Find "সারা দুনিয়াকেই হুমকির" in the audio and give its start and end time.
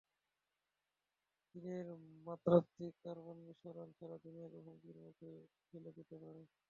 3.97-4.97